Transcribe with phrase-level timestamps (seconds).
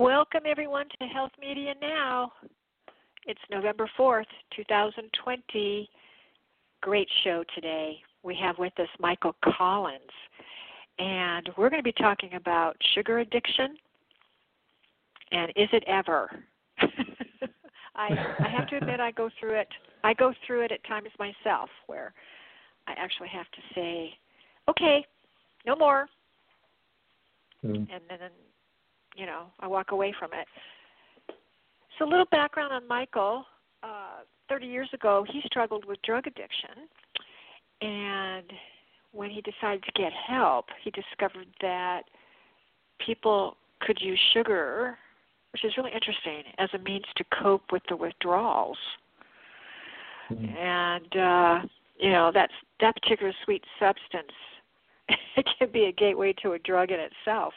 [0.00, 2.32] Welcome, everyone, to Health Media Now.
[3.26, 4.24] It's November 4th,
[4.56, 5.90] 2020.
[6.80, 7.98] Great show today.
[8.22, 10.00] We have with us Michael Collins
[10.98, 13.76] and we're going to be talking about sugar addiction
[15.32, 16.30] and is it ever?
[17.94, 19.68] I I have to admit I go through it.
[20.02, 22.14] I go through it at times myself where
[22.88, 24.14] I actually have to say,
[24.66, 25.04] "Okay,
[25.66, 26.08] no more."
[27.62, 27.86] Mm.
[27.92, 28.30] And then
[29.16, 30.46] you know, I walk away from it.
[31.98, 33.44] So a little background on Michael.
[33.82, 36.88] Uh 30 years ago, he struggled with drug addiction
[37.80, 38.52] and
[39.12, 42.02] when he decided to get help, he discovered that
[43.04, 44.98] people could use sugar,
[45.52, 48.78] which is really interesting, as a means to cope with the withdrawals.
[50.30, 50.56] Mm-hmm.
[50.56, 51.68] And uh,
[51.98, 54.32] you know, that's that particular sweet substance
[55.36, 57.52] it can be a gateway to a drug in itself.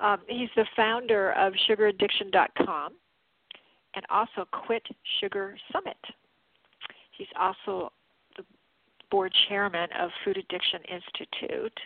[0.00, 2.92] Um, he's the founder of SugarAddiction.com
[3.94, 4.82] and also Quit
[5.20, 5.96] Sugar Summit.
[7.16, 7.92] He's also
[8.36, 8.44] the
[9.10, 11.78] board chairman of Food Addiction Institute.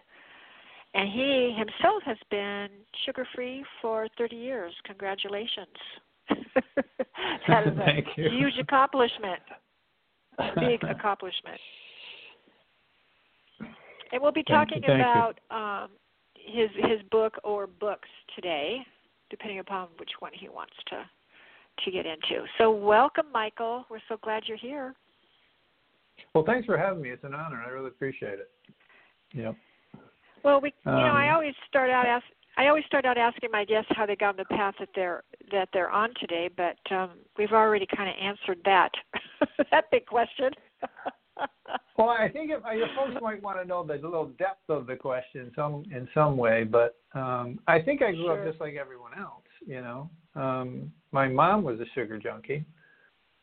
[0.95, 2.69] And he himself has been
[3.05, 4.73] sugar free for 30 years.
[4.85, 5.67] Congratulations.
[7.49, 9.41] that is a huge accomplishment.
[10.61, 11.59] Big accomplishment.
[14.13, 15.91] And we'll be talking Thank about um,
[16.45, 18.79] his his book or books today,
[19.31, 21.05] depending upon which one he wants to
[21.85, 22.45] to get into.
[22.59, 23.85] So welcome, Michael.
[23.91, 24.95] We're so glad you're here.
[26.35, 27.11] Well, thanks for having me.
[27.11, 27.63] It's an honor.
[27.67, 28.51] I really appreciate it.
[29.33, 29.57] Yep.
[30.45, 32.25] Well, we, you um, know, I um, always start out ask,
[32.57, 35.23] I always start out asking my guests how they got on the path that they're
[35.51, 38.91] that they're on today, but um, we've already kind of answered that
[39.71, 40.51] that big question.
[41.99, 44.97] well, I think if, your folks might want to know the little depth of the
[44.97, 48.41] question some in some way, but um, I think I grew sure.
[48.43, 49.43] up just like everyone else.
[49.67, 52.65] You know, um, my mom was a sugar junkie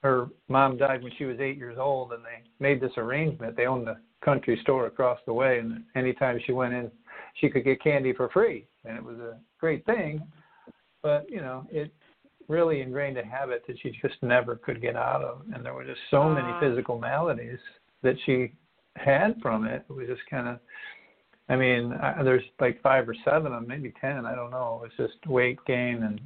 [0.04, 3.56] her mom died when she was eight years old, and they made this arrangement.
[3.56, 6.92] They owned the country store across the way, and anytime she went in,
[7.36, 10.22] she could get candy for free, and it was a great thing.
[11.04, 11.94] But you know, it
[12.48, 15.86] really ingrained a habit that she just never could get out of, and there were
[15.86, 16.60] just so many ah.
[16.60, 17.60] physical maladies
[18.04, 18.54] that she
[18.96, 19.86] had from it.
[19.90, 20.60] It was just kind of
[21.50, 24.26] I mean, I, there's like five or seven, or maybe ten.
[24.26, 24.82] I don't know.
[24.84, 26.22] It was just weight gain and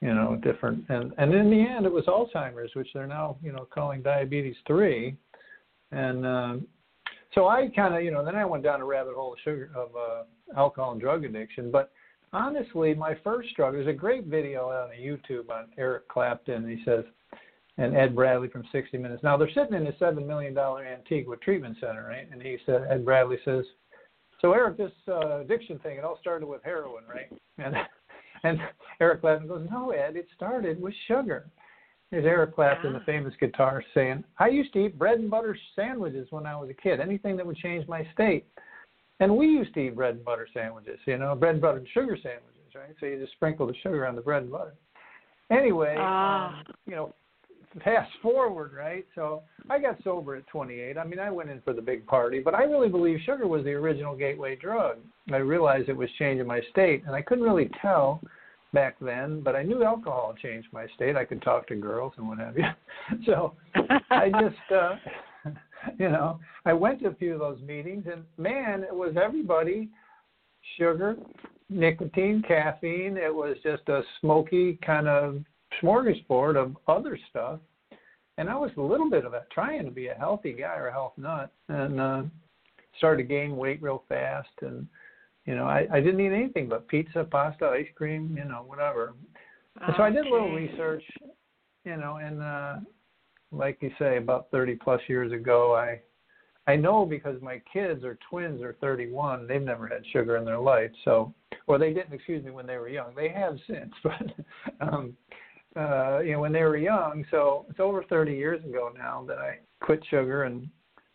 [0.00, 3.52] you know, different and and in the end it was Alzheimer's, which they're now you
[3.52, 5.16] know calling diabetes three,
[5.92, 6.66] and um,
[7.34, 9.70] so I kind of you know then I went down a rabbit hole of sugar
[9.76, 11.92] of uh, alcohol and drug addiction, but
[12.32, 16.66] honestly my first struggle there's a great video on YouTube on Eric Clapton.
[16.68, 17.04] He says
[17.78, 19.22] and Ed Bradley from 60 Minutes.
[19.22, 22.28] Now they're sitting in a seven million dollar Antigua treatment center, right?
[22.30, 23.64] And he said Ed Bradley says,
[24.40, 27.30] "So Eric, this uh, addiction thing, it all started with heroin, right?"
[27.62, 27.76] And
[28.42, 28.58] and
[29.00, 31.46] Eric Clapton goes, No, Ed, it started with sugar.
[32.10, 36.26] There's Eric Clapton, the famous guitarist, saying, I used to eat bread and butter sandwiches
[36.30, 38.46] when I was a kid, anything that would change my state.
[39.20, 41.88] And we used to eat bread and butter sandwiches, you know, bread and butter and
[41.94, 42.96] sugar sandwiches, right?
[42.98, 44.74] So you just sprinkle the sugar on the bread and butter.
[45.50, 46.58] Anyway, ah.
[46.58, 47.14] um, you know,
[47.84, 49.06] fast forward, right?
[49.14, 50.98] So I got sober at 28.
[50.98, 53.64] I mean, I went in for the big party, but I really believe sugar was
[53.64, 54.98] the original gateway drug.
[55.32, 58.20] I realized it was changing my state, and I couldn't really tell
[58.72, 61.16] back then, but I knew alcohol changed my state.
[61.16, 62.64] I could talk to girls and what have you.
[63.26, 63.54] So
[64.10, 64.94] I just, uh,
[65.98, 69.88] you know, I went to a few of those meetings, and man, it was everybody
[70.76, 71.16] sugar,
[71.68, 73.16] nicotine, caffeine.
[73.16, 75.40] It was just a smoky kind of
[75.82, 77.60] smorgasbord of other stuff.
[78.38, 80.88] And I was a little bit of a trying to be a healthy guy or
[80.88, 82.22] a health nut, and uh,
[82.96, 84.48] started to gain weight real fast.
[84.62, 84.86] And
[85.44, 89.14] you know, I, I didn't eat anything but pizza, pasta, ice cream, you know, whatever.
[89.82, 89.92] Okay.
[89.96, 91.02] So I did a little research,
[91.84, 92.76] you know, and uh,
[93.52, 96.00] like you say, about 30 plus years ago, I
[96.70, 99.46] I know because my kids are twins they're 31.
[99.46, 101.34] They've never had sugar in their life, so
[101.66, 102.12] or they didn't.
[102.12, 103.14] Excuse me, when they were young.
[103.16, 104.22] They have since, but
[104.80, 105.16] um,
[105.76, 107.24] uh, you know, when they were young.
[107.30, 110.68] So it's over 30 years ago now that I quit sugar and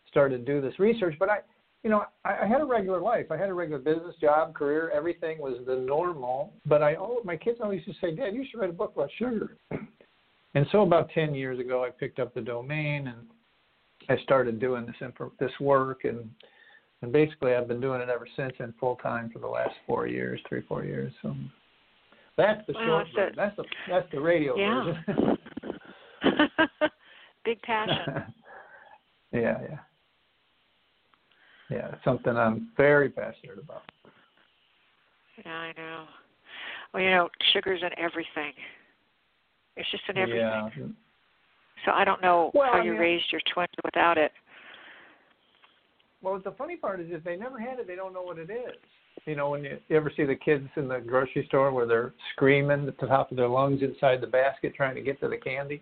[0.08, 1.14] started to do this research.
[1.18, 1.38] But I,
[1.82, 3.26] you know, I, I had a regular life.
[3.30, 4.90] I had a regular business, job, career.
[4.94, 6.52] Everything was the normal.
[6.64, 8.92] But I, oh, my kids always used to say, "Dad, you should write a book
[8.96, 9.56] about sugar."
[10.54, 13.26] And so about 10 years ago, I picked up the domain and
[14.08, 16.30] I started doing this this work and
[17.02, 20.06] and basically I've been doing it ever since and full time for the last four
[20.06, 21.12] years, three four years.
[21.20, 21.36] So
[22.36, 23.34] that's the short version.
[23.36, 24.92] That's the that's the radio yeah.
[25.06, 25.38] version.
[27.44, 28.04] Big passion.
[29.32, 29.78] yeah, yeah.
[31.70, 33.82] Yeah, something I'm very passionate about.
[35.44, 36.04] Yeah, I know.
[36.94, 38.52] Well, you know, sugar's in everything.
[39.76, 40.40] It's just in everything.
[40.40, 40.68] Yeah.
[41.84, 44.32] So I don't know well, how I you raised your twins without it.
[46.26, 48.50] Well, the funny part is if they never had it, they don't know what it
[48.50, 48.74] is.
[49.26, 52.14] You know, when you, you ever see the kids in the grocery store where they're
[52.32, 55.36] screaming at the top of their lungs inside the basket trying to get to the
[55.36, 55.80] candy,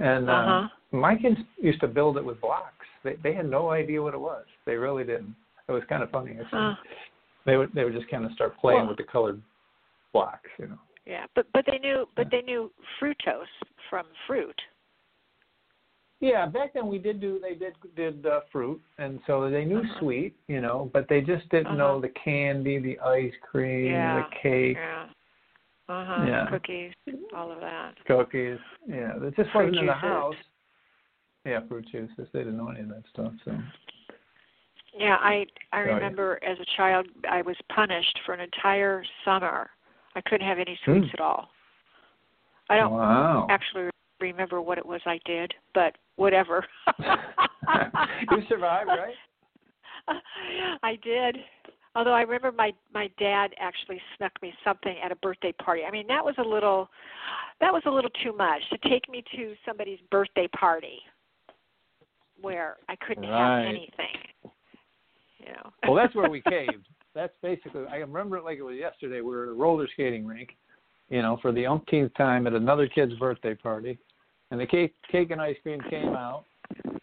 [0.00, 0.68] and uh, uh-huh.
[0.90, 2.84] my kids used to build it with blocks.
[3.04, 4.44] They they had no idea what it was.
[4.66, 5.36] They really didn't.
[5.68, 6.36] It was kind of funny.
[6.52, 6.74] Uh,
[7.46, 9.40] they would they would just kind of start playing well, with the colored
[10.12, 10.50] blocks.
[10.58, 10.78] You know.
[11.06, 13.44] Yeah, but but they knew but they knew fructose
[13.88, 14.60] from fruit.
[16.24, 19.80] Yeah, back then we did do they did did uh, fruit, and so they knew
[19.80, 20.00] uh-huh.
[20.00, 21.76] sweet, you know, but they just didn't uh-huh.
[21.76, 24.22] know the candy, the ice cream, yeah.
[24.22, 25.04] the cake, Yeah.
[25.86, 26.24] Uh huh.
[26.26, 26.46] Yeah.
[26.48, 26.92] Cookies,
[27.36, 27.92] all of that.
[28.06, 28.56] cookies.
[28.88, 30.34] Yeah, it just Fruit wasn't in the house.
[31.44, 32.26] Yeah, fruit juices.
[32.32, 33.34] They didn't know any of that stuff.
[33.44, 33.52] So.
[34.96, 35.44] Yeah, I
[35.74, 35.92] I Oh, yeah.
[35.92, 39.68] remember as a child I was punished for an entire summer.
[40.14, 41.16] I couldn't have any sweets Hmm.
[41.16, 41.50] at all.
[42.70, 43.46] I don't Wow.
[43.50, 43.90] actually
[44.28, 46.64] remember what it was I did, but whatever.
[46.98, 49.14] you survived, right?
[50.82, 51.36] I did.
[51.96, 55.82] Although I remember my my dad actually snuck me something at a birthday party.
[55.86, 56.88] I mean, that was a little
[57.60, 60.98] that was a little too much to take me to somebody's birthday party
[62.40, 63.64] where I couldn't Right.
[63.64, 64.52] have anything.
[65.38, 65.72] You know.
[65.86, 66.86] Well, that's where we caved.
[67.14, 67.86] That's basically.
[67.86, 69.20] I remember it like it was yesterday.
[69.20, 70.56] We were at a roller skating rink,
[71.10, 73.98] you know, for the umpteenth time at another kid's birthday party,
[74.54, 76.44] and the cake, cake and ice cream came out,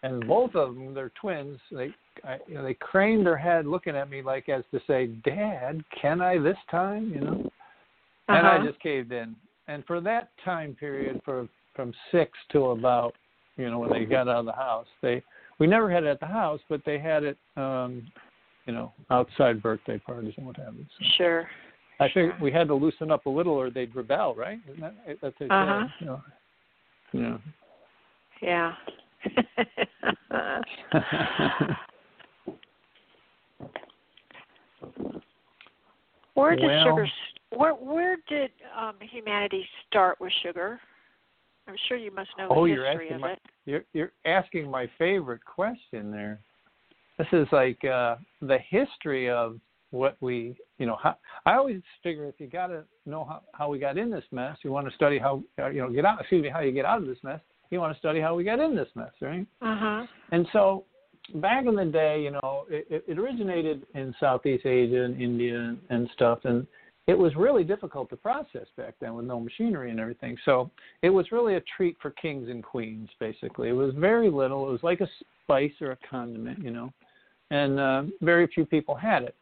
[0.04, 1.60] and both of them, they're twins.
[1.70, 1.94] They,
[2.24, 5.84] I, you know, they craned their head, looking at me like as to say, "Dad,
[6.02, 7.52] can I this time?" You know,
[8.30, 8.68] and I Uh-huh.
[8.68, 9.36] just caved in.
[9.68, 13.16] And for that time period, for from six to about,
[13.58, 15.22] you know, when they got out of the house, they
[15.60, 18.02] we never had it at the house, but they had it, um,
[18.66, 20.86] you know, outside birthday parties and what have you.
[20.98, 21.50] So Sure.
[22.00, 22.38] I think sure.
[22.42, 24.60] we had to loosen up a little, or they'd rebel, right?
[24.70, 25.88] Isn't that that's Uh-huh.
[26.00, 26.24] you know?
[27.14, 27.38] Yeah.
[28.42, 28.74] Yeah.
[36.34, 37.08] where did Well- sugar?
[37.54, 38.50] Where where did
[38.80, 40.80] um, humanity start with sugar?
[41.68, 43.40] I'm sure you must know the Oh, you're history asking of my- it.
[43.66, 46.40] You're you're asking my favorite question there.
[47.18, 49.60] This is like uh, the history of
[49.92, 50.98] what we, you know.
[51.02, 54.24] How, I always figure if you got to know how, how we got in this
[54.32, 56.20] mess, you want to study how, uh, you know, get out.
[56.20, 57.40] Excuse me, how you get out of this mess.
[57.70, 59.46] You want to study how we got in this mess, right?
[59.62, 60.06] Uh huh.
[60.32, 60.86] And so,
[61.36, 65.58] back in the day, you know, it, it- it originated in Southeast Asia and India
[65.58, 66.66] and, and stuff, and
[67.08, 70.38] it was really difficult to process back then with no machinery and everything.
[70.46, 70.70] So
[71.02, 73.70] it was really a treat for kings and queens, basically.
[73.70, 74.68] It was very little.
[74.68, 75.08] It was like a
[75.44, 76.92] spice or a condiment, you know,
[77.50, 79.36] and uh, very few people had it.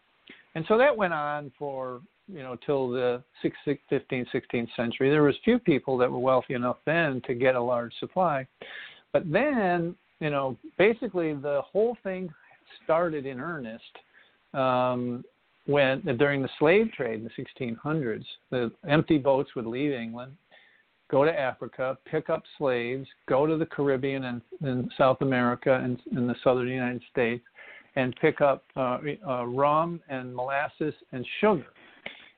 [0.55, 5.09] And so that went on for you know till the 16th, 15th, 16th century.
[5.09, 8.47] There was few people that were wealthy enough then to get a large supply,
[9.13, 12.29] but then you know basically the whole thing
[12.83, 13.83] started in earnest
[14.53, 15.23] um,
[15.65, 18.25] when during the slave trade in the 1600s.
[18.49, 20.35] The empty boats would leave England,
[21.09, 25.99] go to Africa, pick up slaves, go to the Caribbean and, and South America and
[26.15, 27.43] in the southern United States,
[27.95, 31.67] and pick up uh, uh, rum and molasses and sugar.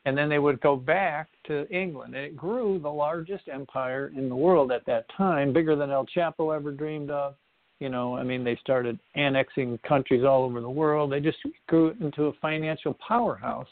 [0.05, 2.15] And then they would go back to England.
[2.15, 6.07] And it grew the largest empire in the world at that time, bigger than El
[6.07, 7.35] Chapo ever dreamed of.
[7.79, 11.11] You know, I mean, they started annexing countries all over the world.
[11.11, 13.67] They just grew into a financial powerhouse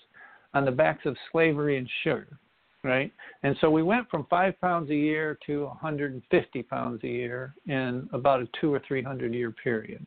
[0.54, 2.40] on the backs of slavery and sugar,
[2.84, 3.12] right?
[3.44, 8.10] And so we went from five pounds a year to 150 pounds a year in
[8.12, 10.06] about a two or three hundred year period.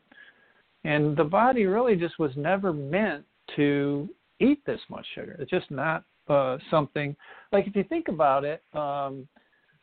[0.85, 3.25] And the body really just was never meant
[3.57, 4.09] to
[4.41, 5.37] eat this much sugar.
[5.39, 7.17] It's just not uh, something
[7.53, 9.29] like if you think about it, um,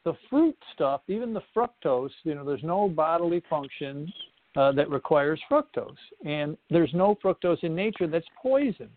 [0.06, 4.12] the fruit stuff, even the fructose, you know, there's no bodily function
[4.56, 8.90] uh, that requires fructose, and there's no fructose in nature that's poison.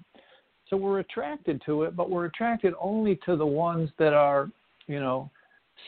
[0.70, 4.48] So we're attracted to it, but we're attracted only to the ones that are,
[4.86, 5.30] you know,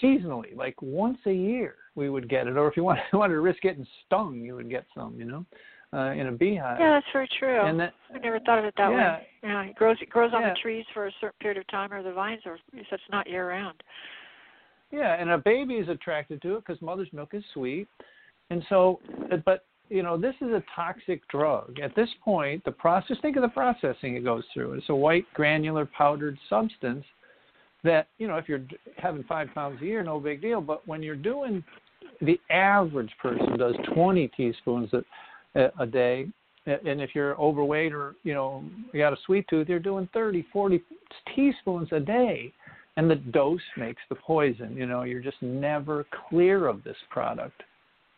[0.02, 3.40] seasonally, like once a year we would get it, or if you want, wanted to
[3.40, 5.46] risk getting stung, you would get some, you know
[5.94, 6.78] uh, in a beehive.
[6.80, 7.64] Yeah, that's very true.
[7.64, 9.26] And that, I never thought of it that yeah, way.
[9.42, 10.50] Yeah, it grows it grows on yeah.
[10.50, 13.28] the trees for a certain period of time, or the vines, or so it's not
[13.28, 13.82] year round.
[14.90, 17.88] Yeah, and a baby is attracted to it because mother's milk is sweet,
[18.50, 19.00] and so,
[19.44, 21.78] but you know, this is a toxic drug.
[21.80, 23.16] At this point, the process.
[23.22, 24.74] Think of the processing it goes through.
[24.74, 27.04] It's a white granular powdered substance
[27.82, 28.62] that you know, if you're
[28.96, 30.60] having five pounds a year, no big deal.
[30.60, 31.62] But when you're doing,
[32.20, 35.04] the average person does 20 teaspoons of
[35.54, 36.26] a day.
[36.66, 40.46] And if you're overweight or you know you got a sweet tooth you're doing 30
[40.52, 40.82] 40
[41.34, 42.52] teaspoons a day.
[42.96, 47.62] And the dose makes the poison you know you're just never clear of this product.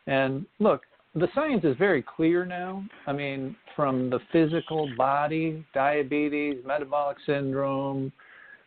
[0.06, 0.82] And look
[1.14, 2.84] the science is very clear now.
[3.06, 8.12] I mean from the physical body diabetes metabolic syndrome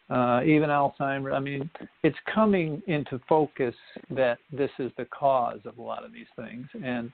[0.10, 1.70] uh, even alzheimer's i mean
[2.04, 3.76] it's coming into focus
[4.10, 6.68] that this is the cause of a lot of these things.
[6.84, 7.12] And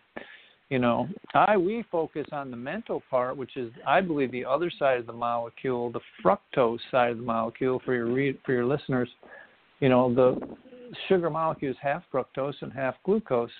[0.70, 4.72] you know i we focus on the mental part which is i believe the other
[4.80, 8.66] side of the molecule the fructose side of the molecule for your re- for your
[8.66, 9.10] listeners.
[9.80, 10.40] You know the
[11.08, 13.52] sugar molecule is half fructose and half glucose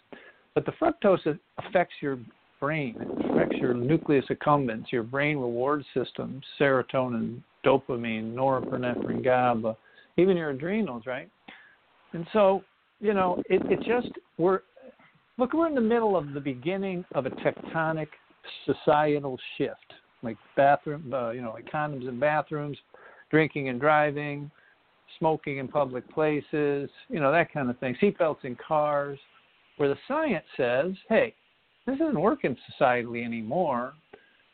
[0.54, 2.18] but the fructose affects your
[2.60, 9.76] brain it affects your nucleus accumbens your brain reward system serotonin dopamine norepinephrine gaba
[10.18, 11.30] even your adrenals right?
[12.14, 12.64] And so
[13.00, 14.62] you know it, it just we're
[15.38, 18.08] look, we're in the middle of the beginning of a tectonic
[18.66, 22.78] societal shift, like bathroom, uh, you know, like condoms in bathrooms,
[23.32, 24.50] drinking and driving,
[25.20, 29.20] smoking in public places, you know, that kind of thing, seatbelts in cars,
[29.78, 31.34] where the science says, hey,
[31.86, 33.94] this isn't working societally anymore.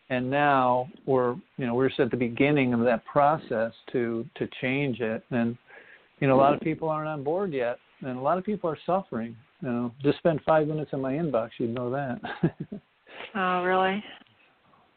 [0.09, 4.47] And now we're, you know, we're just at the beginning of that process to to
[4.59, 5.23] change it.
[5.31, 5.57] And,
[6.19, 8.69] you know, a lot of people aren't on board yet, and a lot of people
[8.69, 9.37] are suffering.
[9.61, 12.19] You know, just spend five minutes in my inbox, you'd know that.
[13.35, 14.03] oh, really?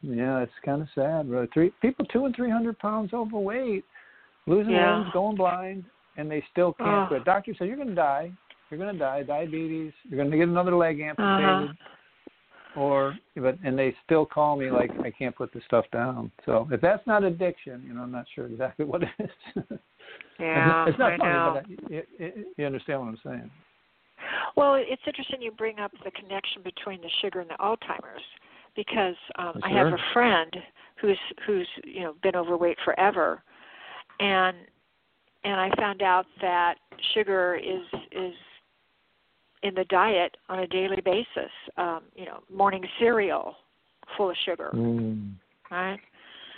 [0.02, 1.28] Yeah, it's kind of sad.
[1.28, 1.48] Really.
[1.52, 3.84] Three people, two and three hundred pounds overweight,
[4.46, 4.98] losing Yeah.
[4.98, 5.84] limbs, going blind,
[6.16, 7.06] and they still can't Oh.
[7.08, 7.24] quit.
[7.24, 8.30] Doctor said you're going to die.
[8.70, 9.22] You're going to die.
[9.22, 9.92] Diabetes.
[10.04, 11.70] You're going to get another leg amputated.
[11.70, 11.72] Uh-huh.
[12.80, 16.32] Or, but and they still call me like I can't put this stuff down.
[16.44, 19.62] So if that's not addiction, you know, I'm not sure exactly what it is.
[20.40, 21.62] Yeah, it's not I funny, know.
[21.62, 23.50] but I, you, you- you understand what I'm saying.
[24.56, 28.22] Well, it's interesting you bring up the connection between the sugar and the Alzheimer's
[28.76, 30.56] because um, I have a friend
[31.00, 33.42] who's who's you know been overweight forever,
[34.20, 34.56] and
[35.44, 36.76] and I found out that
[37.14, 38.34] sugar is is
[39.62, 41.50] in the diet on a daily basis.
[41.76, 43.56] Um, you know, morning cereal
[44.16, 45.34] full of sugar, Mm.
[45.70, 46.00] right?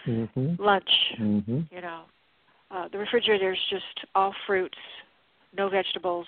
[0.07, 0.59] Mhm.
[0.59, 1.71] Lunch, Mhm.
[1.71, 2.03] you know,
[2.71, 4.79] uh, the refrigerator is just all fruits,
[5.53, 6.27] no vegetables,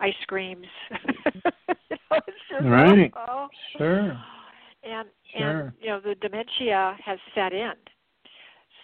[0.00, 0.66] ice creams.
[0.90, 3.12] you know, just Right.
[3.28, 3.48] oh.
[3.76, 4.18] Sure.
[4.82, 5.60] And Sure.
[5.60, 7.72] and you know the dementia has set in.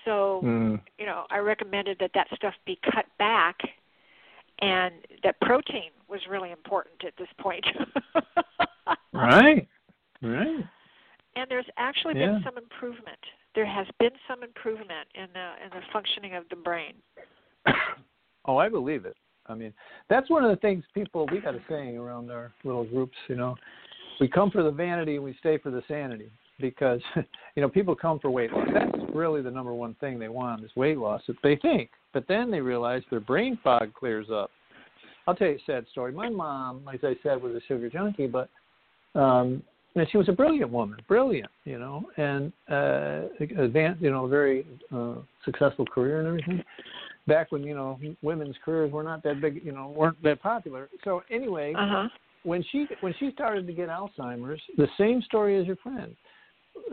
[0.05, 0.81] So Mm.
[0.99, 3.57] you know I recommended that that stuff be cut back,
[4.61, 4.95] and
[5.25, 7.67] that protein was really important at this point.
[9.13, 9.67] Right.
[10.23, 10.65] Right.
[11.37, 12.33] And there's actually Yeah.
[12.33, 13.19] been some improvement.
[13.55, 16.95] There has been some improvement in the in the functioning of the brain.
[18.45, 19.17] oh, I believe it.
[19.49, 19.73] I mean,
[20.09, 23.17] that's one of the things people we got a saying around our little groups.
[23.29, 23.57] You know,
[24.21, 27.01] we come for the vanity and we stay for the sanity because
[27.55, 28.69] you know people come for weight loss.
[28.73, 31.23] That's really the number one thing they want is weight loss.
[31.29, 34.51] If they think, but then they realize their brain fog clears up.
[35.27, 36.13] I'll tell you a sad story.
[36.13, 38.49] My mom, as I said, was a sugar junkie, but
[39.17, 39.63] um,
[39.97, 43.23] and she was a brilliant woman, brilliant, you know, and uh,
[43.59, 46.63] advanced, you know, a very uh, successful career and everything.
[47.27, 50.89] Back when you know women's careers were not that big, you know, weren't that popular.
[51.05, 52.09] So anyway, Uh-huh.
[52.45, 56.15] when she when she started to get Alzheimer's, the same story as your friend.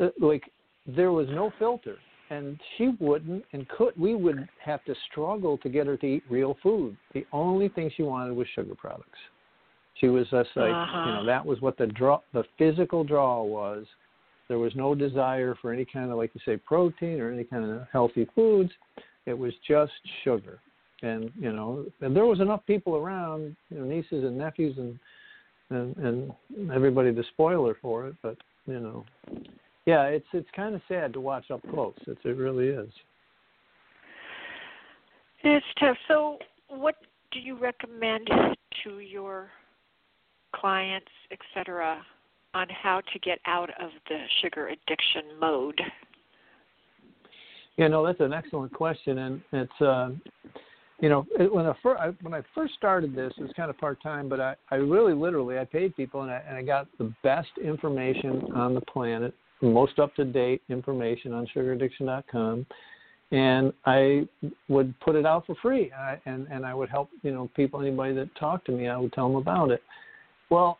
[0.01, 0.43] Uh, like
[0.87, 1.97] there was no filter,
[2.29, 3.93] and she wouldn't and could.
[3.97, 6.95] We would have to struggle to get her to eat real food.
[7.13, 9.19] The only thing she wanted was sugar products.
[9.95, 11.03] She was just like Uh-huh.
[11.05, 13.85] you know that was what the draw the physical draw was.
[14.47, 17.63] There was no desire for any kind of like you say protein or any kind
[17.63, 18.71] of healthy foods.
[19.25, 20.59] It was just sugar,
[21.01, 24.99] and you know and there was enough people around, you know, nieces and nephews and
[25.69, 28.15] and and everybody to spoil her for it.
[28.21, 29.05] But you know,
[29.85, 31.95] yeah, it's it's kind of sad to watch up close.
[32.07, 32.89] It's, it really is.
[35.43, 35.97] It's tough.
[36.07, 36.37] So,
[36.69, 36.95] what
[37.31, 38.29] do you recommend
[38.83, 39.49] to your
[40.55, 42.01] clients, et cetera,
[42.53, 45.81] on how to get out of the sugar addiction mode?
[47.77, 50.09] You know, that's an excellent question, and it's uh,
[51.01, 54.01] you know when I first when I first started this, it was kind of part
[54.01, 57.11] time, but I I really literally I paid people and I and I got the
[57.23, 62.65] best information on the planet, most up to date information on sugaraddiction.com,
[63.31, 64.27] and I
[64.69, 67.81] would put it out for free, I, and and I would help you know people
[67.81, 69.81] anybody that talked to me, I would tell them about it.
[70.51, 70.77] Well,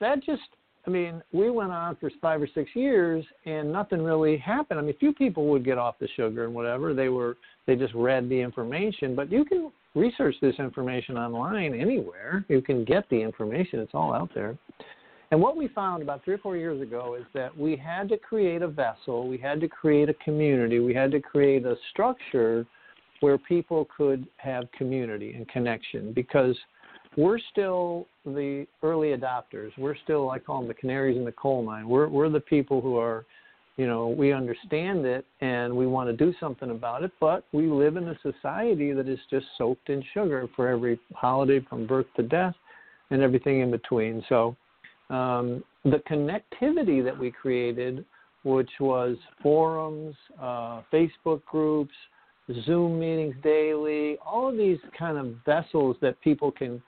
[0.00, 0.42] that just
[0.86, 4.80] I mean, we went on for five or six years and nothing really happened.
[4.80, 6.92] I mean, few people would get off the sugar and whatever.
[6.92, 7.36] They were
[7.66, 12.44] they just read the information, but you can research this information online anywhere.
[12.48, 13.78] You can get the information.
[13.78, 14.56] It's all out there.
[15.30, 18.18] And what we found about three or four years ago is that we had to
[18.18, 22.66] create a vessel, we had to create a community, we had to create a structure
[23.20, 26.54] where people could have community and connection because
[27.16, 29.70] we're still the early adopters.
[29.76, 31.88] We're still, I call them the canaries in the coal mine.
[31.88, 33.24] We're we're the people who are,
[33.76, 37.66] you know, we understand it and we want to do something about it, but we
[37.66, 42.06] live in a society that is just soaked in sugar for every holiday from birth
[42.16, 42.54] to death,
[43.12, 44.24] and everything in between.
[44.28, 44.56] So,
[45.10, 48.04] um, the connectivity that we created,
[48.44, 51.92] which was forums, uh, Facebook groups,
[52.64, 56.82] Zoom meetings daily, all of these kind of vessels that people can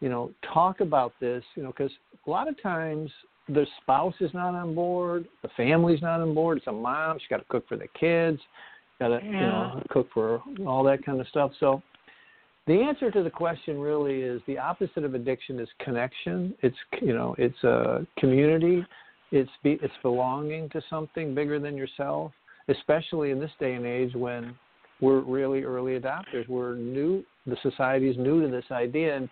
[0.00, 1.92] you know, talk about this, you know, because
[2.26, 3.10] a lot of times
[3.48, 6.58] the spouse is not on board, the family's not on board.
[6.58, 8.38] It's a mom; she's got to cook for the kids,
[8.98, 11.52] got to, you know, cook for all that kind of stuff.
[11.58, 11.82] So,
[12.66, 16.54] the answer to the question really is the opposite of addiction is connection.
[16.62, 18.84] It's you know, it's a community.
[19.30, 22.32] It's be, it's belonging to something bigger than yourself,
[22.68, 24.54] especially in this day and age when
[25.00, 26.48] we're really early adopters.
[26.48, 27.24] We're new.
[27.46, 29.28] The society is new to this idea, and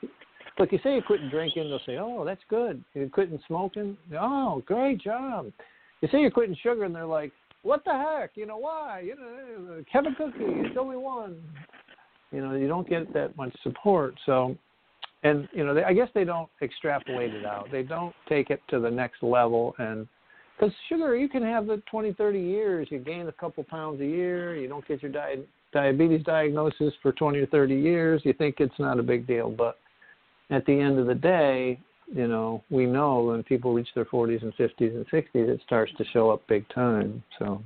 [0.59, 3.97] Look, you say you're quitting drinking, they'll say, "Oh, that's good." You're quitting smoking.
[4.19, 5.53] Oh, great job.
[6.01, 8.31] You say you're quitting sugar, and they're like, "What the heck?
[8.37, 9.01] You know why?
[9.01, 11.43] You know, uh, Kevin Cookie, it's only one."
[12.33, 14.15] You know, you don't get that much support.
[14.25, 14.57] So,
[15.23, 17.71] and you know, they, I guess they don't extrapolate it out.
[17.71, 20.09] They don't take it to the next level, and
[20.57, 22.89] because sugar, you can have the 20, 30 years.
[22.91, 24.57] You gain a couple pounds a year.
[24.57, 28.23] You don't get your di- diabetes diagnosis for 20 or 30 years.
[28.25, 29.79] You think it's not a big deal, but
[30.51, 31.81] at the end of the day,
[32.15, 35.93] you know, we know when people reach their 40s and 50s and 60s, it starts
[35.99, 37.23] to show up big time.
[37.39, 37.63] So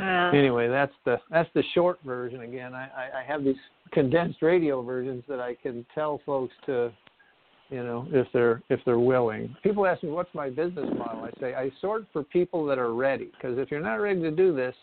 [0.00, 2.42] Uh, anyway, that's the that's the short version.
[2.42, 3.56] Again, I, I, I have these
[3.92, 6.90] condensed radio versions that I can tell folks to,
[7.68, 9.54] you know, if they're if they're willing.
[9.62, 11.24] People ask me what's my business model.
[11.24, 14.30] I say I sort for people that are ready because if you're not ready to
[14.30, 14.74] do this,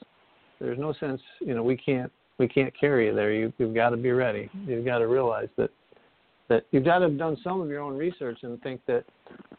[0.59, 1.21] there's no sense.
[1.39, 3.31] You know, we can't we can't carry you there.
[3.33, 4.49] You you've got to be ready.
[4.67, 5.71] You've got to realize that
[6.49, 9.03] that you've got to have done some of your own research and think that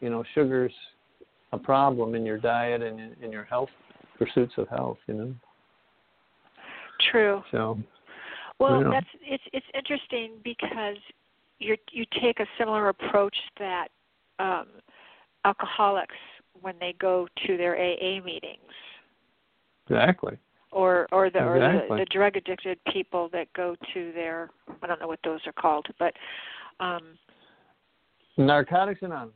[0.01, 0.73] you know sugar's
[1.51, 3.69] a problem in your diet and in, in your health
[4.17, 5.35] pursuits of health you know
[7.11, 7.41] true.
[7.51, 7.77] so
[8.59, 8.89] Well, Yeah.
[8.91, 10.97] that's it's it's interesting because
[11.59, 13.89] you you take a similar approach that
[14.39, 14.67] um,
[15.45, 16.15] alcoholics
[16.61, 18.73] when they go to their AA meetings,
[19.87, 20.37] exactly
[20.71, 24.49] or or the or the, the drug addicted people that go to their
[24.81, 26.13] I don't know what those are called, but
[26.79, 27.17] um,
[28.37, 29.33] narcotics anonymous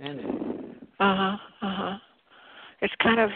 [0.00, 1.96] and uh huh, uh huh.
[2.82, 3.30] It's kind of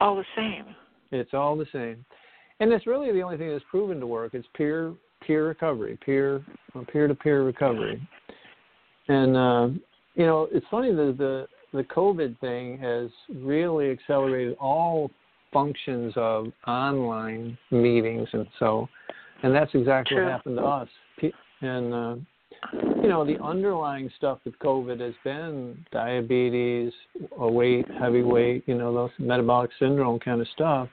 [0.00, 0.74] all the same.
[1.12, 2.04] it's all the same
[2.60, 4.92] and it's really the only thing that's proven to work it's peer
[5.26, 6.44] peer recovery peer
[6.92, 8.06] peer to peer recovery
[9.08, 9.68] and uh
[10.14, 15.10] you know it's funny that the the covid thing has really accelerated all
[15.52, 18.88] functions of online meetings and so
[19.42, 20.24] and that's exactly True.
[20.24, 20.88] what happened to us
[21.62, 22.16] and uh
[22.72, 26.92] you know the underlying stuff with covid has been diabetes
[27.38, 30.88] a weight heavy weight you know those metabolic syndrome kind of stuff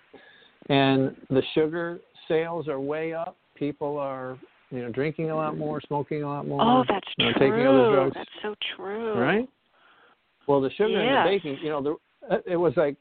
[0.70, 4.38] and the sugar sales are way up people are
[4.74, 6.62] you know drinking a lot more, smoking a lot more.
[6.62, 7.52] Oh, that's you know, true.
[7.52, 8.16] Taking other drugs.
[8.16, 9.20] That's so true.
[9.20, 9.48] Right.
[10.48, 12.98] Well, the sugar and the baking, you know, the, it was like,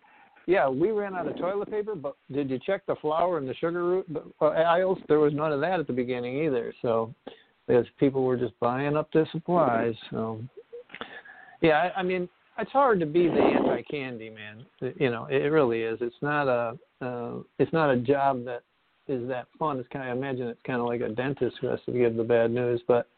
[0.46, 3.54] yeah, we ran out of toilet paper, but did you check the flour and the
[3.54, 4.06] sugar root
[4.40, 4.98] uh, aisles?
[5.08, 6.72] There was none of that at the beginning either.
[6.82, 7.12] So,
[7.66, 9.94] because people were just buying up the supplies.
[10.10, 10.40] So,
[11.60, 14.66] yeah, I, I mean, it's hard to be the anti-candy man.
[14.98, 15.98] You know, it really is.
[16.00, 18.62] It's not a, uh, it's not a job that
[19.08, 19.78] is that fun.
[19.78, 22.16] It's kind of, I imagine it's kind of like a dentist who has to give
[22.16, 23.08] the bad news, but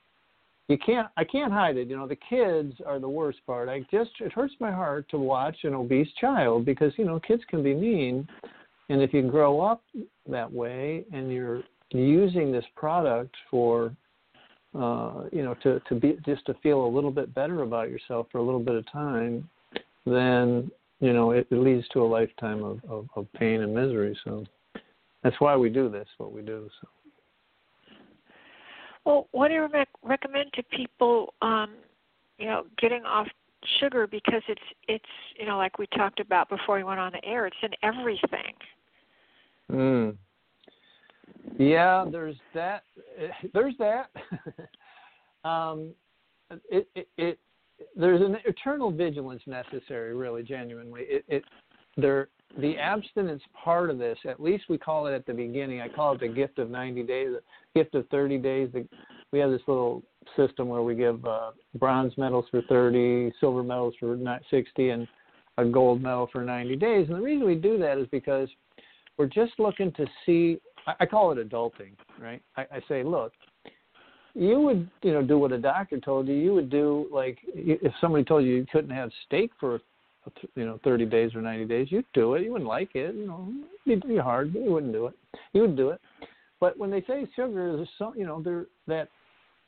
[0.68, 1.88] you can't I can't hide it.
[1.88, 3.68] You know, the kids are the worst part.
[3.68, 7.42] I just it hurts my heart to watch an obese child because, you know, kids
[7.50, 8.26] can be mean
[8.88, 9.82] and if you grow up
[10.28, 13.94] that way and you're using this product for
[14.74, 18.26] uh, you know, to, to be just to feel a little bit better about yourself
[18.32, 19.48] for a little bit of time,
[20.04, 24.18] then, you know, it, it leads to a lifetime of, of, of pain and misery.
[24.24, 24.44] So
[25.22, 26.68] that's why we do this, what we do.
[26.80, 26.88] So
[29.04, 31.70] Well, what do you rec- recommend to people, um,
[32.38, 33.28] you know, getting off
[33.80, 35.04] sugar because it's it's
[35.38, 37.46] you know like we talked about before we went on the air.
[37.46, 38.54] It's in everything.
[39.72, 40.16] Mm.
[41.58, 42.82] Yeah, there's that.
[43.52, 44.10] There's that.
[45.48, 45.90] um,
[46.70, 47.38] it, it, it,
[47.96, 51.02] there's an eternal vigilance necessary, really, genuinely.
[51.02, 51.44] It, it,
[51.96, 52.28] there,
[52.58, 55.80] the abstinence part of this, at least we call it at the beginning.
[55.80, 58.68] I call it the gift of 90 days, the gift of 30 days.
[58.72, 58.86] The,
[59.32, 60.02] we have this little
[60.36, 64.16] system where we give uh, bronze medals for 30, silver medals for
[64.50, 65.08] 60, and
[65.58, 67.06] a gold medal for 90 days.
[67.08, 68.48] And the reason we do that is because
[69.16, 72.42] we're just looking to see I, I call it adulting, right?
[72.56, 73.32] I, I say, look,
[74.34, 76.34] you would, you know, do what a doctor told you.
[76.34, 79.80] You would do like if somebody told you you couldn't have steak for,
[80.56, 82.42] you know, 30 days or 90 days, you'd do it.
[82.42, 83.52] You wouldn't like it, you know,
[83.86, 85.14] it'd be hard, but you wouldn't do it.
[85.52, 86.00] You would do it.
[86.60, 89.08] But when they say sugar, there's some, you know, there that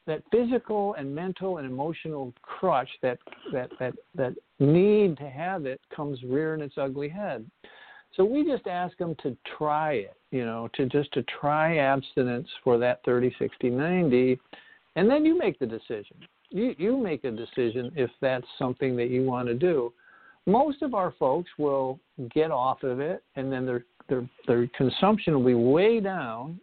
[0.06, 3.18] that physical and mental and emotional crutch that
[3.52, 7.48] that that that need to have it comes rearing its ugly head.
[8.16, 12.48] So we just ask them to try it, you know, to just to try abstinence
[12.64, 14.40] for that 30, 60, 90,
[14.96, 16.16] and then you make the decision.
[16.48, 19.92] You you make a decision if that's something that you want to do.
[20.46, 21.98] Most of our folks will
[22.32, 26.58] get off of it, and then their their their consumption will be way down,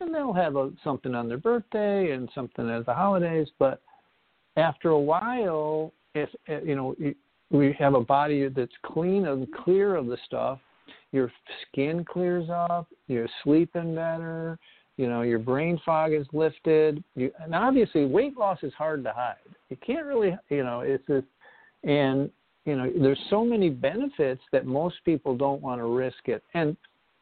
[0.00, 3.48] and they'll have a, something on their birthday and something at the holidays.
[3.58, 3.80] But
[4.56, 6.96] after a while, if eh, you know
[7.50, 10.58] we have a body that's clean and clear of the stuff,
[11.12, 11.32] your
[11.68, 14.58] skin clears up, you're sleeping better,
[14.96, 17.02] you know, your brain fog is lifted.
[17.14, 19.36] You, and obviously, weight loss is hard to hide.
[19.68, 21.26] You can't really, you know, it's just,
[21.84, 22.30] and
[22.64, 26.42] you know, there's so many benefits that most people don't want to risk it.
[26.54, 26.76] And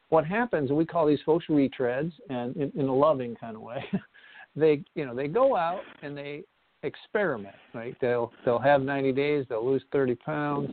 [0.09, 3.83] what happens, we call these folks retreads, and in, in a loving kind of way,
[4.55, 6.43] they, you know, they go out and they
[6.83, 7.95] experiment, right?
[7.99, 10.71] They'll they'll have 90 days, they'll lose 30 pounds,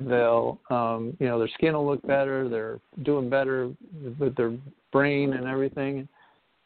[0.00, 3.70] they'll um you know their skin will look better they're doing better
[4.18, 4.52] with their
[4.96, 6.08] brain and everything.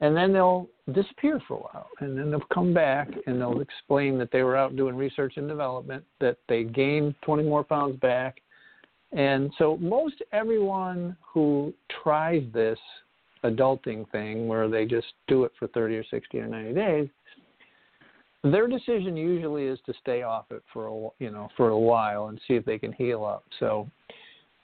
[0.00, 4.18] And then they'll disappear for a while and then they'll come back and they'll explain
[4.18, 8.40] that they were out doing research and development that they gained 20 more pounds back.
[9.10, 12.78] And so most everyone who tries this
[13.42, 17.08] adulting thing where they just do it for 30 or 60 or 90 days
[18.42, 22.28] their decision usually is to stay off it for a you know for a while
[22.28, 23.44] and see if they can heal up.
[23.58, 23.88] So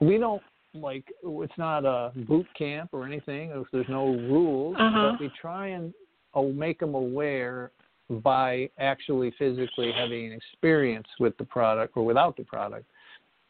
[0.01, 0.43] we don't
[0.75, 3.53] like it's not a boot camp or anything.
[3.73, 5.13] There's no rules, Uh-huh.
[5.13, 5.93] but we try and
[6.35, 7.71] uh, make them aware
[8.09, 12.85] by actually physically having an experience with the product or without the product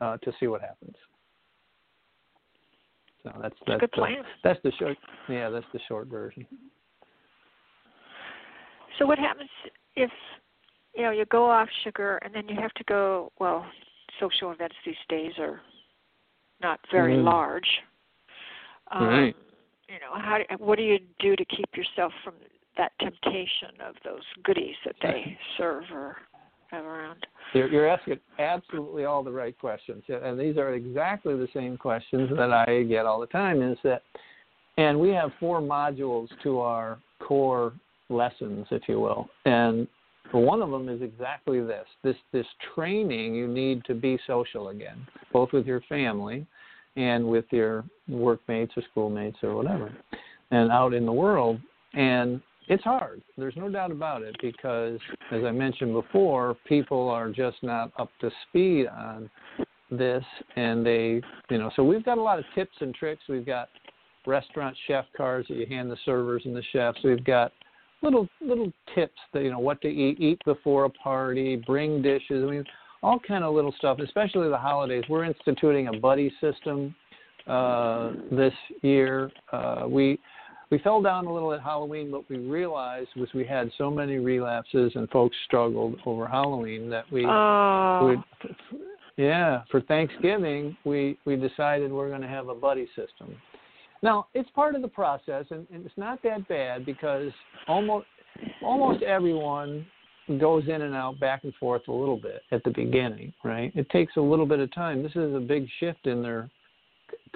[0.00, 0.94] uh, to see what happens.
[3.22, 4.22] So that's that's good the, plan.
[4.44, 4.96] that's the short
[5.28, 6.46] yeah that's the short version.
[8.98, 9.50] So what happens
[9.94, 10.10] if
[10.94, 13.30] you know you go off sugar and then you have to go?
[13.38, 13.66] Well,
[14.20, 15.60] social events these days are
[16.62, 17.24] not very Mhm.
[17.24, 17.82] large.
[18.90, 19.36] Um, Right.
[19.88, 20.38] You know, how?
[20.38, 22.34] do- What do you do to keep yourself from
[22.76, 26.16] that temptation of those goodies that they serve or
[26.70, 27.26] have around?
[27.52, 32.30] You're, you're asking absolutely all the right questions, and these are exactly the same questions
[32.36, 33.62] that I get all the time.
[33.62, 34.02] Is that,
[34.76, 37.72] and we have four modules to our core
[38.08, 39.86] lessons, if you will, and
[40.32, 45.06] one of them is exactly this: this this training you need to be social again,
[45.32, 46.46] both with your family
[46.96, 49.92] and with your workmates or schoolmates or whatever,
[50.50, 51.60] and out in the world.
[51.94, 53.22] And it's hard.
[53.38, 54.98] There's no doubt about it because,
[55.30, 59.30] as I mentioned before, people are just not up to speed on
[59.90, 60.24] this,
[60.56, 63.22] and they, you know, so we've got a lot of tips and tricks.
[63.28, 63.68] We've got
[64.26, 66.98] restaurant chef cards that you hand the servers and the chefs.
[67.04, 67.52] We've got
[68.06, 72.44] little little tips that you know what to eat, eat before a party, bring dishes.
[72.46, 72.64] I mean,
[73.02, 73.98] all kind of little stuff.
[73.98, 75.04] Especially the holidays.
[75.08, 76.94] We're instituting a buddy system
[77.46, 79.30] uh, this year.
[79.52, 80.18] Uh, we
[80.70, 82.10] we fell down a little at Halloween.
[82.10, 87.04] What we realized was we had so many relapses and folks struggled over Halloween that
[87.12, 88.00] we Oh.
[88.06, 88.54] would
[89.16, 93.34] yeah, for Thanksgiving, we we decided we're going to have a buddy system.
[94.02, 97.32] Now it's part of the process, and, and it's not that bad because
[97.68, 98.06] almost
[98.62, 99.86] almost everyone
[100.38, 103.72] goes in and out back and forth a little bit at the beginning, right?
[103.74, 105.02] It takes a little bit of time.
[105.02, 106.50] This is a big shift in their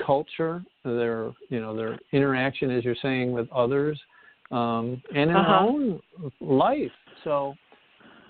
[0.04, 4.00] culture, their you know their interaction, as you're saying, with others,
[4.50, 5.66] um, and in their Uh-huh.
[5.66, 6.00] own
[6.40, 6.92] life.
[7.24, 7.54] So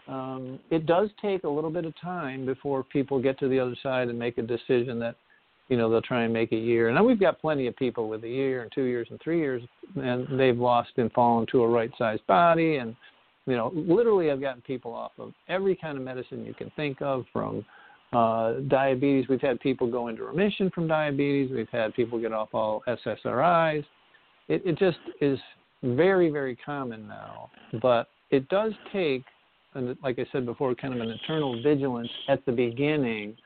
[0.09, 3.77] um, it does take a little bit of time before people get to the other
[3.83, 5.17] side and make a decision that
[5.71, 6.89] you know they'll try and make a year.
[6.89, 9.63] And we've got plenty of people with a year and two years and three years,
[9.97, 12.77] and they've lost and fallen to a right-sized body.
[12.77, 12.95] And
[13.47, 17.01] you know, literally, I've gotten people off of every kind of medicine you can think
[17.01, 17.65] of, from
[18.13, 19.29] uh, diabetes.
[19.29, 21.51] We've had people go into remission from diabetes.
[21.51, 23.85] We've had people get off all SSRIs.
[24.49, 25.39] It, it just is
[25.85, 27.51] very, very common now.
[27.81, 29.23] But it does take,
[29.75, 33.37] and like I said before, kind of an internal vigilance at the beginning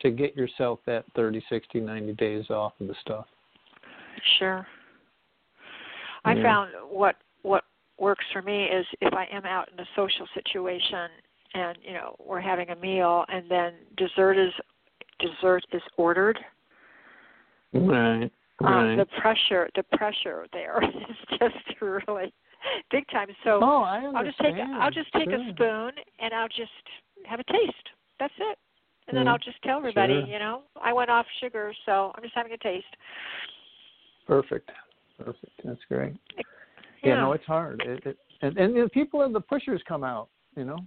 [0.00, 3.26] to get yourself that 30, 60, 90 days off of the stuff.
[4.38, 4.66] Sure.
[6.24, 6.42] I Yeah.
[6.42, 7.64] found what what
[7.98, 11.10] works for me is if I am out in a social situation
[11.54, 14.52] and you know we're having a meal and then dessert is
[15.18, 16.38] dessert is ordered.
[17.72, 18.30] Right.
[18.64, 22.32] Um, the pressure the pressure there is just really
[22.90, 23.28] big time.
[23.44, 24.16] So oh, I understand.
[24.16, 26.70] I'll just take I'll just take a spoon and I'll just
[27.24, 27.88] have a taste.
[28.18, 28.58] That's it.
[29.08, 30.26] And then Mm, I'll just tell everybody, sure.
[30.26, 32.84] you know, I went off sugar, so I'm just having a taste.
[34.26, 34.70] Perfect.
[35.18, 35.52] Perfect.
[35.64, 36.14] That's great.
[36.36, 36.42] Yeah.
[37.02, 37.82] Yeah, no, it's hard.
[37.86, 40.78] It, it, and and the people and the pushers come out, you know.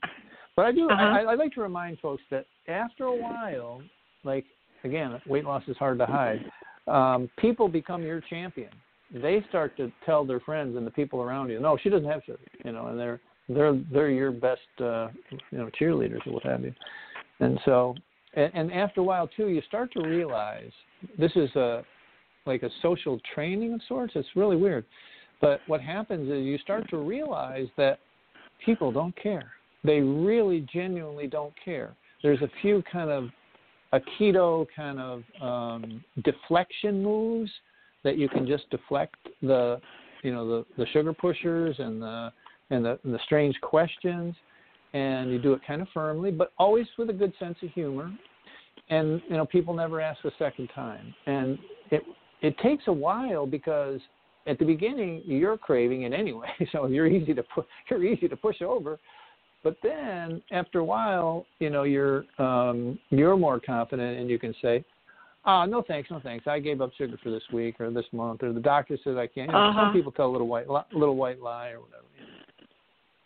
[0.56, 0.90] But I do.
[0.90, 1.02] Uh-huh.
[1.02, 3.82] I, I like to remind folks that after a while,
[4.24, 4.46] like
[4.84, 6.44] again, weight loss is hard to hide.
[6.88, 8.70] Um, people become your champion.
[9.14, 12.24] They start to tell their friends and the people around you, no, she doesn't have
[12.26, 15.08] sugar, you know, and they're they're they're your best, uh,
[15.52, 16.74] you know, cheerleaders or what have you.
[17.40, 17.96] And so,
[18.34, 20.72] and, and after a while too, you start to realize
[21.18, 21.84] this is a
[22.46, 24.14] like a social training of sorts.
[24.16, 24.86] It's really weird.
[25.42, 28.00] But what happens is you start to realize that
[28.66, 29.52] people don't care.
[29.84, 31.96] They really genuinely don't care.
[32.24, 33.30] There's a few kind of
[33.94, 37.52] aikido kind of um, deflection moves
[38.04, 39.80] that you can just deflect the
[40.24, 42.32] you know the the sugar pushers and the
[42.70, 44.36] and the, and the strange questions
[44.94, 48.12] and you do it kind of firmly but always with a good sense of humor.
[48.90, 51.14] And you know people never ask a second time.
[51.26, 51.58] And
[51.92, 52.04] it
[52.42, 54.00] it takes a while because
[54.48, 58.36] at the beginning you're craving it anyway so you're easy to pu- you're easy to
[58.36, 59.00] push over.
[59.64, 64.54] But then after a while you know you're um you're more confident and you can
[64.62, 64.84] say
[65.46, 66.48] ah no thanks no thanks.
[66.48, 69.28] I gave up sugar for this week or this month or the doctor says i
[69.28, 69.48] can't.
[69.48, 69.86] You know, Uh-huh.
[69.86, 72.04] some people tell a little white li- little white lie or whatever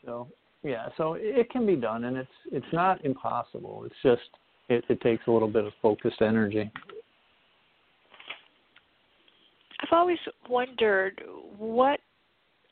[0.06, 0.28] so
[0.65, 4.30] yeah so it can be done and it's it's not impossible it's just
[4.67, 6.69] it, it takes a little bit of focused energy
[9.82, 10.17] I've always
[10.49, 11.21] wondered
[11.58, 11.99] what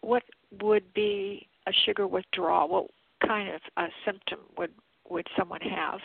[0.01, 0.23] what
[0.61, 2.67] would be a sugar withdrawal.
[2.67, 2.87] What
[3.27, 4.71] kind of a symptom would
[5.09, 5.99] would someone have?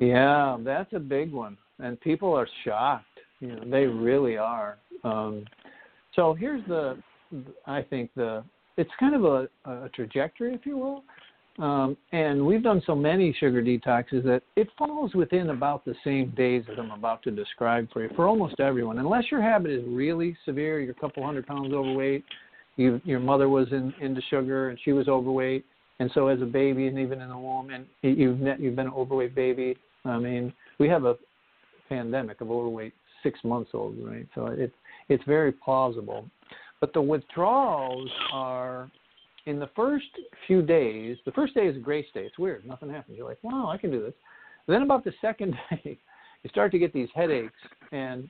[0.00, 3.06] Yeah, that's a big one, and people are shocked.
[3.40, 4.78] You know, they really are.
[5.04, 5.44] Um,
[6.14, 6.98] so here's the,
[7.66, 8.44] I think the,
[8.76, 11.04] it's kind of a, a trajectory, if you will.
[11.58, 16.30] Um, and we've done so many sugar detoxes that it falls within about the same
[16.30, 18.98] days as I'm about to describe for you for almost everyone.
[18.98, 22.24] Unless your habit is really severe, you're a couple hundred pounds overweight,
[22.76, 25.66] you, your mother was in, into sugar and she was overweight,
[26.00, 28.86] and so as a baby and even in the womb, and you've ne- you've been
[28.86, 29.76] an overweight baby.
[30.06, 31.16] I mean, we have a
[31.90, 34.26] pandemic of overweight six months old, right?
[34.34, 34.72] So it
[35.10, 36.28] it's very plausible.
[36.82, 38.90] But the withdrawals are
[39.46, 40.08] in the first
[40.48, 41.16] few days.
[41.24, 42.22] The first day is a grace day.
[42.22, 42.66] It's weird.
[42.66, 43.16] Nothing happens.
[43.16, 44.14] You're like, wow, I can do this.
[44.66, 45.96] Then about the second day,
[46.42, 47.54] you start to get these headaches,
[47.92, 48.28] and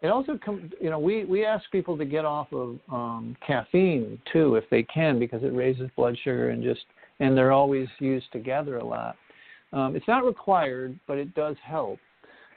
[0.00, 0.72] it also comes.
[0.80, 4.84] You know, we we ask people to get off of um, caffeine too if they
[4.84, 6.84] can because it raises blood sugar and just
[7.18, 9.16] and they're always used together a lot.
[9.72, 11.98] Um, it's not required, but it does help.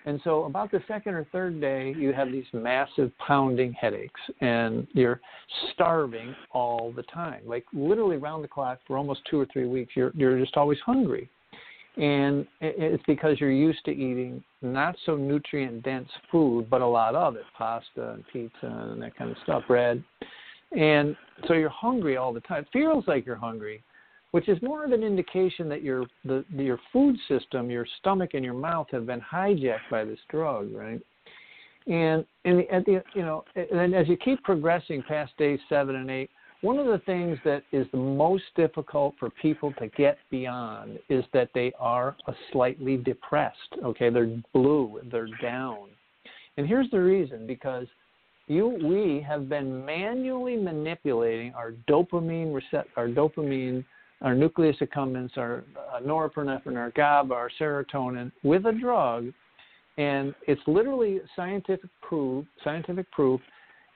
[0.05, 4.87] And so, about the second or third day, you have these massive pounding headaches, and
[4.93, 5.21] you're
[5.73, 9.93] starving all the time, like literally round the clock for almost two or three weeks.
[9.95, 11.29] You're you're just always hungry,
[11.97, 17.13] and it's because you're used to eating not so nutrient dense food, but a lot
[17.13, 20.03] of it, pasta and pizza and that kind of stuff, bread,
[20.75, 21.15] and
[21.47, 22.63] so you're hungry all the time.
[22.63, 23.83] It feels like you're hungry,
[24.31, 28.43] which is more of an indication that your the your food system, your stomach and
[28.43, 31.01] your mouth have been hijacked by this drug, right?
[31.87, 36.09] And and at the you know, and as you keep progressing past days seven and
[36.09, 36.29] eight,
[36.61, 41.25] one of the things that is the most difficult for people to get beyond is
[41.33, 42.15] that they are
[42.51, 43.57] slightly depressed.
[43.83, 45.89] Okay, they're blue, they're down.
[46.57, 47.87] And here's the reason because
[48.47, 53.83] you we have been manually manipulating our dopamine recept our dopamine
[54.21, 59.31] our nucleus accumbens our uh, norepinephrine our GABA our serotonin with a drug.
[59.97, 63.41] And it's literally scientific proof scientific proof.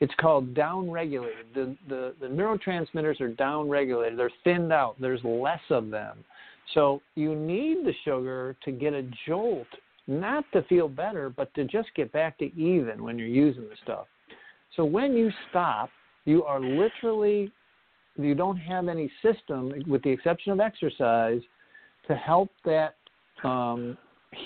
[0.02, 4.96] It's called down regulated the, the the neurotransmitters are down regulated they're thinned out.
[5.00, 6.24] There's less of them.
[6.74, 9.68] So you need the sugar to get a jolt
[10.08, 13.76] not to feel better but to just get back to even when you're using the
[13.84, 14.08] stuff.
[14.76, 15.90] So when you stop,
[16.26, 17.52] you are literally,
[18.18, 21.42] you don't have any system, with the exception of exercise,
[22.08, 22.96] to help that
[23.44, 23.98] um,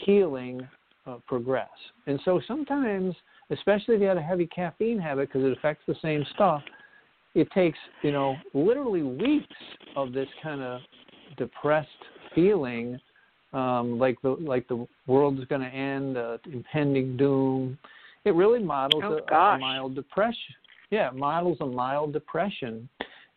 [0.05, 0.67] healing
[1.05, 1.69] uh, progress.
[2.07, 3.15] And so sometimes,
[3.49, 6.61] especially if you had a heavy caffeine habit, because it affects the same stuff,
[7.35, 9.55] it takes you know literally weeks
[9.95, 10.81] of this kind of
[11.37, 11.87] depressed
[12.33, 12.99] feeling,
[13.53, 17.77] um, like the like the world's going to end, uh, impending doom,
[18.25, 20.55] it really models oh, a, a mild depression.
[20.91, 22.89] Yeah, it models a mild depression.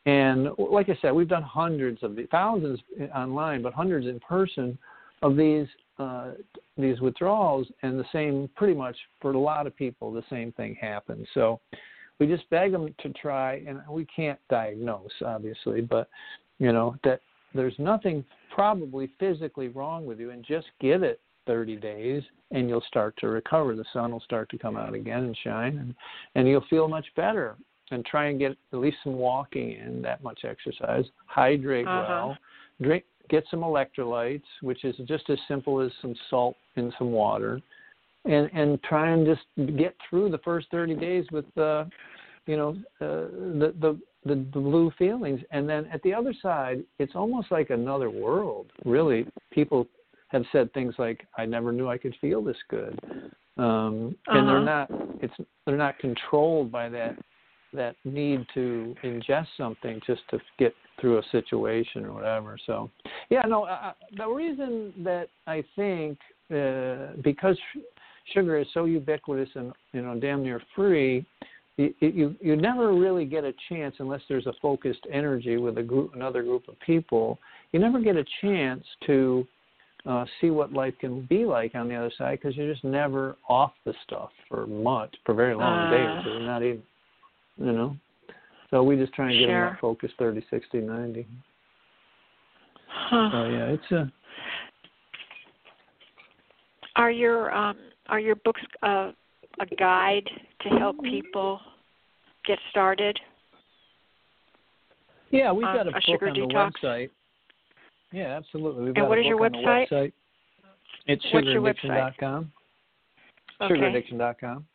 [0.07, 2.81] And like I said, we've done hundreds of the thousands
[3.15, 4.77] online, but hundreds in person
[5.23, 5.67] of these
[5.99, 6.33] uh,
[6.77, 10.75] these withdrawals, and the same pretty much for a lot of people, the same thing
[10.81, 11.29] happens.
[11.35, 11.61] So
[12.19, 16.09] we just beg them to try, and we can't diagnose obviously, but
[16.59, 17.21] you know that
[17.55, 22.85] there's nothing probably physically wrong with you, and just give it 30 days and you'll
[22.87, 23.75] start to recover.
[23.75, 25.95] The sun will start to come out again and shine and
[26.35, 27.57] and you'll feel much better
[27.93, 32.07] and try and get at least some walking in that much exercise hydrate uh-huh.
[32.09, 32.39] well
[32.81, 37.61] drink get some electrolytes which is just as simple as some salt and some water
[38.25, 41.85] and and try and just get through the first 30 days with uh
[42.47, 43.29] you know uh,
[43.59, 47.71] the the the, the blue feelings and then at the other side it's almost like
[47.71, 49.87] another world really people
[50.33, 52.99] have said things like, "I never knew I could feel this good,"
[53.59, 54.39] um, uh-huh.
[54.39, 54.91] and they're not.
[55.21, 55.35] It's
[55.67, 57.17] they're not controlled by that
[57.73, 62.59] that need to ingest something just to get through a situation or whatever.
[62.67, 62.91] So,
[63.31, 63.65] yeah, no.
[63.65, 66.19] Uh, the reason that I think
[66.55, 67.59] uh, because
[68.33, 71.25] sugar is so ubiquitous and you know damn near free,
[71.77, 75.83] you, you you never really get a chance unless there's a focused energy with a
[75.83, 77.39] group another group of people.
[77.73, 79.47] You never get a chance to
[80.07, 83.37] uh, see what life can be like on the other side because you're just never
[83.49, 86.27] off the stuff for much, for very long uh, days.
[86.27, 86.83] You're not even,
[87.57, 87.97] you know.
[88.71, 89.65] So we just try and get sure.
[89.67, 91.27] them that focus 30, 60, 90.
[92.89, 93.29] Huh.
[93.33, 94.13] So yeah, it's a.
[96.97, 97.77] Are your um,
[98.09, 99.13] are your books uh,
[99.61, 100.29] a guide
[100.63, 101.61] to help people
[102.47, 103.19] get started?
[105.31, 106.73] Yeah, we've um, got a, a book sugar on detox?
[106.81, 107.11] the website.
[108.13, 108.85] Yeah, absolutely.
[108.85, 109.91] We've And got what a is your book on the website?
[109.91, 110.13] website.
[111.07, 112.15] It's What's your website?
[112.21, 112.53] sugaraddiction.com.
[113.61, 113.75] Okay.
[113.75, 114.67] Sugaraddiction.com.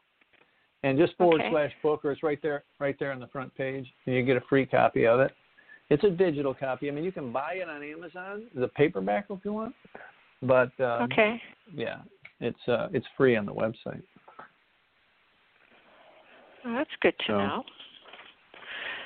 [0.84, 1.50] And just forward Okay.
[1.50, 4.38] slash book, or it's right there, right there on the front page, and you get
[4.38, 5.32] a free copy of it.
[5.90, 6.88] It's a digital copy.
[6.88, 9.74] I mean, you can buy it on Amazon, the paperback if you want,
[10.42, 11.42] but um, Okay.
[11.74, 12.02] yeah,
[12.40, 14.04] it's uh, it's free on the website.
[16.63, 17.63] Well, that's good to So, know.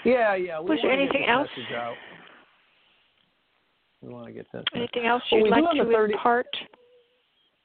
[0.04, 0.60] Yeah, yeah.
[0.60, 1.48] We Was there anything else?
[1.76, 1.96] out.
[4.02, 4.64] We want to get that.
[4.76, 6.48] Anything else you'd we like to 30 impart?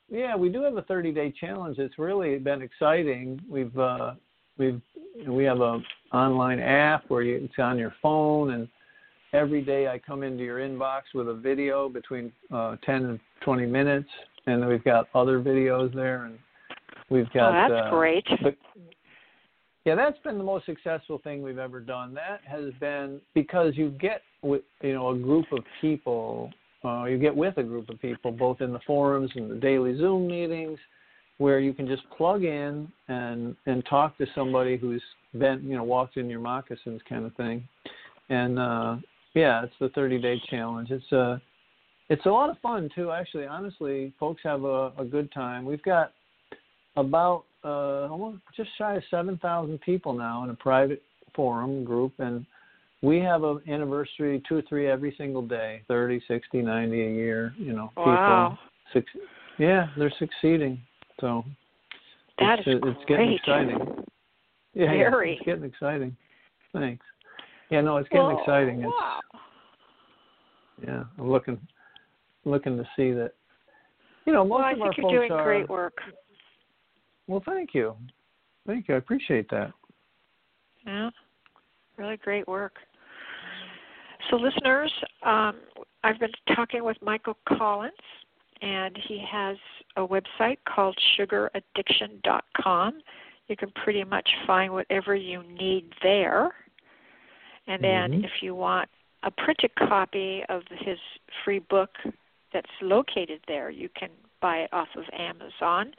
[0.09, 1.79] Yeah, we do have a 30 day challenge.
[1.79, 3.41] It's really been exciting.
[3.49, 4.15] We've uh,
[4.59, 4.81] we've
[5.27, 5.81] we have a
[6.13, 8.69] online app where you, it's on your phone, and
[9.33, 13.67] every day I come into your inbox with a video between uh, 10 and 20
[13.67, 14.09] minutes,
[14.47, 16.39] and we've got other videos there, and
[17.11, 17.51] we've got.
[17.51, 18.25] oh, that's uh, great.
[18.43, 18.55] the,
[19.85, 22.15] yeah, that's been the most successful thing we've ever done.
[22.15, 26.51] That has been because you get with you know a group of people,
[26.85, 29.97] uh, you get with a group of people, both in the forums and the daily
[29.97, 30.79] Zoom meetings,
[31.39, 35.03] where you can just plug in and and talk to somebody who's
[35.39, 37.67] been you know walked in your moccasins kind of thing,
[38.29, 38.97] and uh,
[39.35, 40.91] yeah, it's the 30 day challenge.
[40.91, 41.41] It's a
[42.09, 43.11] it's a lot of fun too.
[43.11, 45.65] Actually, honestly, folks have a, a good time.
[45.65, 46.13] We've got
[46.97, 51.03] about uh, almost just shy of 7,000 people now in a private
[51.35, 52.47] forum group, and
[53.07, 57.55] we have an anniversary two or three every single day 30 60 90 a year
[57.57, 58.59] you know wow.
[58.93, 59.25] people six,
[59.59, 60.81] yeah they're succeeding
[61.21, 61.45] so.
[62.39, 63.79] That it's, is uh, it's getting exciting.
[64.75, 66.15] Yeah, yeah, it's getting exciting.
[66.75, 67.07] Thanks.
[67.71, 68.81] Yeah no it's getting Well, exciting.
[68.81, 69.21] It's wow.
[70.87, 71.59] yeah i'm looking
[72.45, 73.33] looking to see that
[74.27, 75.97] you know most Well, I of our think you're folks doing are great work.
[77.29, 77.95] well thank you.
[78.67, 78.97] Thank you.
[78.97, 79.73] I appreciate that.
[80.85, 81.11] Yeah,
[81.97, 82.75] really great work.
[84.31, 85.57] So, listeners, um,
[86.03, 87.95] I've been talking with Michael Collins,
[88.61, 89.57] and he has
[89.97, 93.01] a website called sugaraddiction.com.
[93.49, 96.55] You can pretty much find whatever you need there.
[97.69, 98.25] And then, Mhm.
[98.25, 98.89] if you want
[99.23, 100.99] a printed copy of his
[101.45, 101.99] free book
[102.53, 104.11] that's located there, you can
[104.41, 105.95] buy it off of Amazon.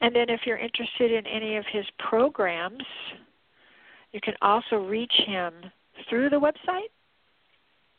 [0.00, 2.84] And then, if you're interested in any of his programs,
[4.12, 5.72] you can also reach him
[6.08, 6.90] through the website.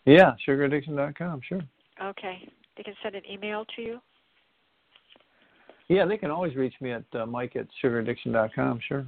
[0.05, 1.61] Yeah sugaraddiction.com sure
[2.03, 2.47] Okay.
[2.75, 4.01] They can send an email to you.
[5.87, 9.05] yeah they can always reach me at uh, mike at sugaraddiction.com sure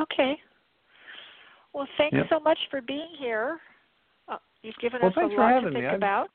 [0.00, 0.38] Okay.
[1.74, 2.26] Well, thanks Yep.
[2.30, 3.60] so much for being here.
[4.28, 5.84] Uh, you've given Well, us a lot to think me.
[5.86, 6.28] About.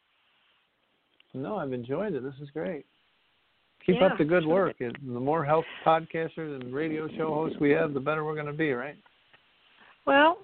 [1.33, 2.21] No, I've enjoyed it.
[2.21, 2.85] This is great.
[3.85, 4.75] Keep Yeah, up the good work.
[4.81, 8.45] It, the more health podcasters and radio show hosts we have, the better we're going
[8.45, 8.97] to be, right?
[10.05, 10.39] Well,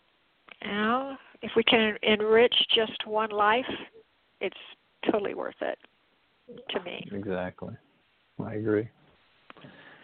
[0.64, 3.66] you know, if we can enrich just one life,
[4.40, 4.56] it's
[5.12, 5.78] totally worth it
[6.70, 7.06] to me.
[7.12, 7.74] Exactly.
[8.44, 8.88] I agree.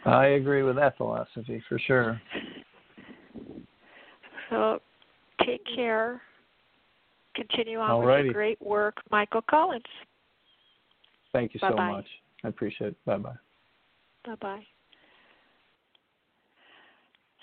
[0.06, 2.22] I agree with that philosophy for sure.
[4.50, 4.80] So
[5.46, 6.22] take care.
[7.36, 8.26] Continue on with Alrighty.
[8.26, 9.84] your great work, Michael Collins.
[11.34, 11.92] Thank you so Bye-bye.
[11.92, 12.06] much.
[12.44, 13.06] I appreciate it.
[13.06, 13.34] Bye bye.
[14.26, 14.64] Bye bye.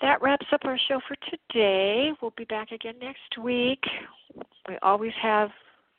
[0.05, 2.11] That wraps up our show for today.
[2.21, 3.79] We'll be back again next week.
[4.69, 5.49] We always have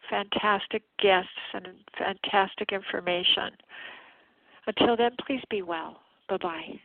[0.08, 1.66] fantastic guests and
[1.98, 3.50] fantastic information.
[4.68, 5.96] Until then, please be well.
[6.28, 6.78] Bye bye.